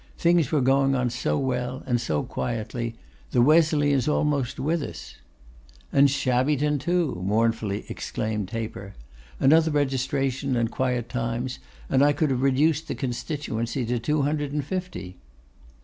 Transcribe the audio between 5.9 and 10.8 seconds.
'And Shabbyton too!' mournfully exclaimed Taper. 'Another registration and